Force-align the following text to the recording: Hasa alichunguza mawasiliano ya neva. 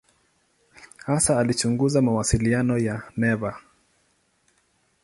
Hasa 1.05 1.39
alichunguza 1.39 2.01
mawasiliano 2.01 2.77
ya 2.77 3.01
neva. 3.17 3.61